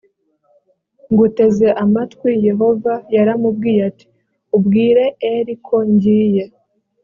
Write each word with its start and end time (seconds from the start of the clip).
nguteze 1.11 1.67
amatwi 1.83 2.29
yehova 2.47 2.93
yaramubwiye 3.15 3.81
ati 3.89 4.05
ubwire 4.57 5.05
eli 5.33 5.55
ko 5.65 5.75
ngiye 5.91 6.43